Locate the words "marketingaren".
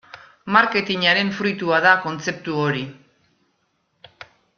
0.53-1.29